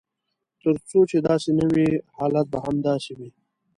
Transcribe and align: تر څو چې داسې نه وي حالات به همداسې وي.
تر 0.61 0.75
څو 0.89 0.99
چې 1.09 1.17
داسې 1.27 1.49
نه 1.59 1.65
وي 1.73 1.89
حالات 2.17 2.47
به 2.53 2.59
همداسې 2.65 3.11
وي. 3.17 3.29